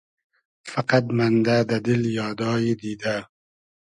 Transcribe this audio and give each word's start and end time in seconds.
فئقئد 0.69 1.05
مئندۂ 1.17 1.57
دۂ 1.69 1.77
دیل 1.85 2.03
یادای 2.17 2.71
دیدۂ 2.79 3.15